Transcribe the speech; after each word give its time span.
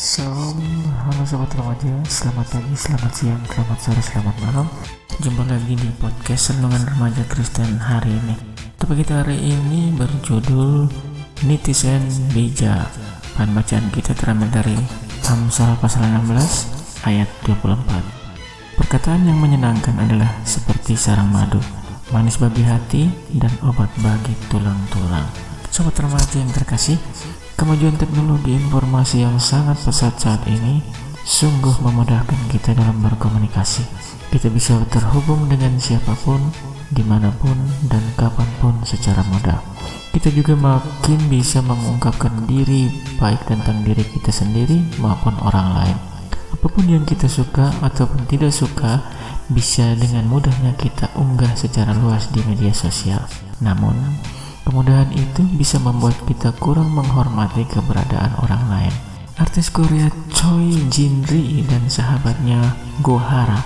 Shalom, 0.00 0.56
halo 1.04 1.28
sobat 1.28 1.52
remaja, 1.52 1.92
selamat 2.08 2.56
pagi, 2.56 2.72
selamat 2.72 3.12
siang, 3.12 3.42
selamat 3.52 3.78
sore, 3.84 4.00
selamat 4.00 4.36
malam. 4.48 4.64
Jumpa 5.20 5.44
lagi 5.44 5.76
di 5.76 5.92
podcast 6.00 6.56
Renungan 6.56 6.88
Remaja 6.88 7.20
Kristen 7.28 7.76
hari 7.76 8.08
ini. 8.08 8.32
Topik 8.80 9.04
kita 9.04 9.20
hari 9.20 9.36
ini 9.36 9.92
berjudul 9.92 10.88
Netizen 11.44 12.00
Bijak 12.32 12.88
Bahan 13.36 13.52
bacaan 13.52 13.92
kita 13.92 14.16
terambil 14.16 14.48
dari 14.48 14.72
Amsal 15.28 15.76
pasal 15.76 16.00
16 16.08 17.04
ayat 17.04 17.28
24 17.44 18.80
Perkataan 18.80 19.28
yang 19.28 19.36
menyenangkan 19.36 20.00
adalah 20.00 20.32
seperti 20.48 20.96
sarang 20.96 21.28
madu 21.28 21.60
Manis 22.08 22.40
bagi 22.40 22.64
hati 22.64 23.04
dan 23.36 23.52
obat 23.60 23.92
bagi 24.00 24.32
tulang-tulang 24.48 25.28
Sobat 25.70 25.96
remaja 26.02 26.36
yang 26.36 26.50
terkasih, 26.50 26.98
Kemajuan 27.60 27.92
teknologi 28.00 28.56
informasi 28.56 29.20
yang 29.20 29.36
sangat 29.36 29.76
pesat 29.84 30.16
saat 30.16 30.40
ini 30.48 30.80
sungguh 31.28 31.84
memudahkan 31.84 32.48
kita 32.48 32.72
dalam 32.72 33.04
berkomunikasi. 33.04 33.84
Kita 34.32 34.48
bisa 34.48 34.80
terhubung 34.88 35.44
dengan 35.44 35.76
siapa 35.76 36.16
pun, 36.24 36.40
di 36.88 37.04
mana 37.04 37.28
pun, 37.36 37.52
dan 37.92 38.00
kapan 38.16 38.48
pun 38.64 38.80
secara 38.88 39.20
mudah. 39.28 39.60
Kita 40.08 40.32
juga 40.32 40.56
makin 40.56 41.20
bisa 41.28 41.60
mengungkapkan 41.60 42.48
diri 42.48 42.88
baik 43.20 43.44
tentang 43.44 43.84
diri 43.84 44.08
kita 44.08 44.32
sendiri 44.32 44.80
maupun 44.96 45.36
orang 45.44 45.76
lain. 45.76 45.96
Apa 46.56 46.64
pun 46.64 46.88
yang 46.88 47.04
kita 47.04 47.28
suka 47.28 47.76
ataupun 47.84 48.24
tidak 48.24 48.56
suka 48.56 49.04
bisa 49.52 49.92
dengan 50.00 50.24
mudahnya 50.32 50.72
kita 50.80 51.12
unggah 51.20 51.52
secara 51.60 51.92
luas 51.92 52.32
di 52.32 52.40
media 52.48 52.72
sosial. 52.72 53.20
Namun, 53.60 54.00
Kemudahan 54.70 55.10
itu 55.18 55.42
bisa 55.58 55.82
membuat 55.82 56.14
kita 56.30 56.54
kurang 56.62 56.94
menghormati 56.94 57.66
keberadaan 57.66 58.38
orang 58.38 58.62
lain. 58.70 58.94
Artis 59.34 59.66
Korea 59.66 60.06
Choi 60.30 60.86
Jin 60.86 61.26
Ri 61.26 61.66
dan 61.66 61.90
sahabatnya 61.90 62.78
Go 63.02 63.18
Hara 63.18 63.58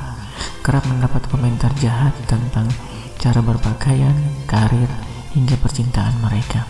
kerap 0.65 0.81
mendapat 0.89 1.29
komentar 1.29 1.77
jahat 1.77 2.17
tentang 2.25 2.73
cara 3.21 3.45
berpakaian, 3.45 4.17
karir, 4.49 4.89
hingga 5.37 5.61
percintaan 5.61 6.25
mereka. 6.25 6.65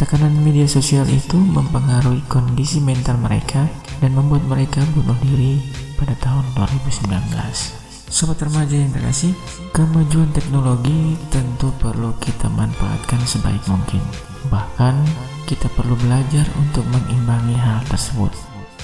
Tekanan 0.00 0.32
media 0.32 0.64
sosial 0.64 1.04
itu 1.12 1.36
mempengaruhi 1.36 2.24
kondisi 2.24 2.80
mental 2.80 3.20
mereka 3.20 3.68
dan 4.00 4.16
membuat 4.16 4.48
mereka 4.48 4.80
bunuh 4.96 5.20
diri 5.20 5.60
pada 6.00 6.16
tahun 6.24 6.48
2019. 6.56 7.83
Sobat 8.12 8.36
remaja 8.44 8.76
yang 8.76 8.92
terkasih, 8.92 9.32
kemajuan 9.72 10.28
teknologi 10.36 11.16
tentu 11.32 11.72
perlu 11.80 12.12
kita 12.20 12.52
manfaatkan 12.52 13.20
sebaik 13.24 13.64
mungkin. 13.66 14.00
Bahkan, 14.52 14.94
kita 15.48 15.68
perlu 15.72 15.96
belajar 15.96 16.44
untuk 16.60 16.84
mengimbangi 16.92 17.56
hal 17.56 17.80
tersebut. 17.88 18.32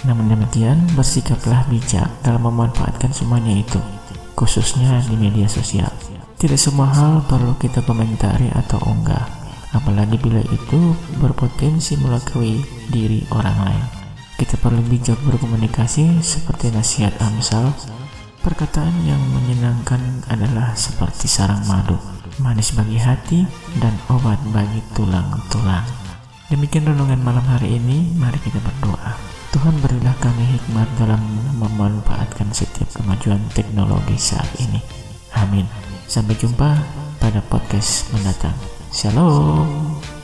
Namun 0.09 0.33
demikian, 0.33 0.81
bersikaplah 0.97 1.69
bijak 1.69 2.09
dalam 2.25 2.49
memanfaatkan 2.49 3.13
semuanya 3.13 3.61
itu, 3.61 3.81
khususnya 4.33 5.05
di 5.05 5.17
media 5.21 5.45
sosial. 5.45 5.93
Tidak 6.41 6.57
semua 6.57 6.89
hal 6.89 7.21
perlu 7.29 7.53
kita 7.61 7.85
komentari 7.85 8.49
atau 8.57 8.81
unggah, 8.89 9.29
apalagi 9.77 10.17
bila 10.17 10.41
itu 10.49 10.97
berpotensi 11.21 12.01
melukai 12.01 12.65
diri 12.89 13.29
orang 13.37 13.59
lain. 13.61 13.85
Kita 14.41 14.57
perlu 14.57 14.81
bijak 14.81 15.21
berkomunikasi 15.21 16.25
seperti 16.25 16.73
nasihat 16.73 17.13
Amsal 17.21 17.77
Perkataan 18.41 19.05
yang 19.05 19.21
menyenangkan 19.37 20.25
adalah 20.33 20.73
seperti 20.73 21.29
sarang 21.29 21.61
madu, 21.69 22.01
manis 22.41 22.73
bagi 22.73 22.97
hati 22.97 23.45
dan 23.85 23.93
obat 24.09 24.41
bagi 24.49 24.81
tulang-tulang. 24.97 25.85
Demikian 26.49 26.89
renungan 26.89 27.21
malam 27.21 27.45
hari 27.45 27.77
ini, 27.77 28.17
mari 28.17 28.41
kita 28.41 28.57
berdoa. 28.65 29.13
Tuhan 29.53 29.77
berilah 29.85 30.17
kami 30.25 30.57
hikmat 30.57 30.89
dalam 30.97 31.21
memanfaatkan 31.61 32.49
setiap 32.57 32.89
kemajuan 32.97 33.45
teknologi 33.53 34.17
saat 34.17 34.49
ini. 34.57 34.81
Amin. 35.37 35.69
Sampai 36.09 36.33
jumpa 36.41 36.81
pada 37.21 37.45
podcast 37.45 38.09
mendatang. 38.17 38.57
Shalom. 38.89 40.20